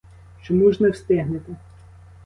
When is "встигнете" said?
0.89-1.55